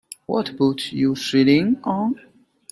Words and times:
What 0.25 0.57
boat 0.57 0.91
you 0.93 1.13
sailing 1.15 1.77
on? 1.83 2.19